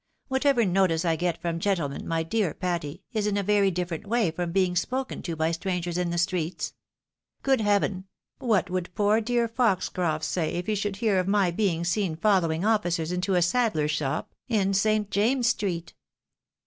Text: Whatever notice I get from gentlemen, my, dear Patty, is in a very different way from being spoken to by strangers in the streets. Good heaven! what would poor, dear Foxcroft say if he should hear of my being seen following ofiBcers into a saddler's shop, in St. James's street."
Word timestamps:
Whatever 0.29 0.65
notice 0.65 1.05
I 1.05 1.15
get 1.15 1.39
from 1.39 1.59
gentlemen, 1.59 2.07
my, 2.07 2.23
dear 2.23 2.55
Patty, 2.55 3.03
is 3.13 3.27
in 3.27 3.37
a 3.37 3.43
very 3.43 3.69
different 3.69 4.07
way 4.07 4.31
from 4.31 4.51
being 4.51 4.75
spoken 4.75 5.21
to 5.21 5.35
by 5.35 5.51
strangers 5.51 5.95
in 5.95 6.09
the 6.09 6.17
streets. 6.17 6.73
Good 7.43 7.61
heaven! 7.61 8.05
what 8.39 8.67
would 8.71 8.95
poor, 8.95 9.21
dear 9.21 9.47
Foxcroft 9.47 10.23
say 10.25 10.53
if 10.53 10.65
he 10.65 10.73
should 10.73 10.95
hear 10.95 11.19
of 11.19 11.27
my 11.27 11.51
being 11.51 11.83
seen 11.83 12.15
following 12.15 12.61
ofiBcers 12.63 13.13
into 13.13 13.35
a 13.35 13.43
saddler's 13.43 13.91
shop, 13.91 14.33
in 14.47 14.73
St. 14.73 15.11
James's 15.11 15.51
street." 15.51 15.93